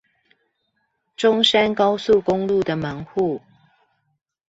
[1.15, 3.39] 中山高速公路的門戶